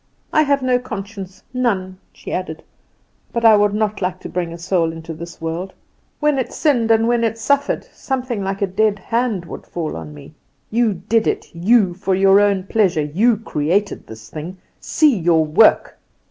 "I 0.33 0.41
have 0.41 0.63
no 0.63 0.79
conscience, 0.79 1.43
none," 1.53 1.99
she 2.11 2.31
added; 2.33 2.63
"but 3.31 3.45
I 3.45 3.55
would 3.55 3.75
not 3.75 4.01
like 4.01 4.19
to 4.21 4.29
bring 4.29 4.51
a 4.51 4.57
soul 4.57 4.91
into 4.91 5.13
this 5.13 5.39
world. 5.39 5.73
When 6.19 6.39
it 6.39 6.51
sinned 6.51 6.89
and 6.89 7.07
when 7.07 7.23
it 7.23 7.37
suffered 7.37 7.85
something 7.93 8.43
like 8.43 8.63
a 8.63 8.65
dead 8.65 8.97
hand 8.97 9.45
would 9.45 9.67
fall 9.67 9.95
on 9.95 10.11
me 10.15 10.33
'You 10.71 10.95
did 10.95 11.27
it, 11.27 11.53
you, 11.53 11.93
for 11.93 12.15
your 12.15 12.39
own 12.39 12.63
pleasure 12.63 13.05
you 13.05 13.37
created 13.37 14.07
this 14.07 14.27
thing! 14.31 14.57
See 14.79 15.15
your 15.15 15.45
work! 15.45 15.99